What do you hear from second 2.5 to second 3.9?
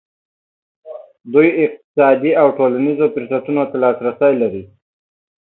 ټولنیزو فرصتونو ته